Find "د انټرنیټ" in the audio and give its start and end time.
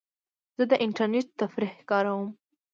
0.71-1.27